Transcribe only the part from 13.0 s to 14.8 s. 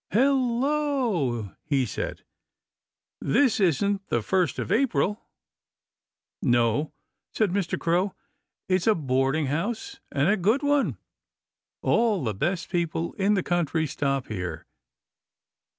in the country stop here.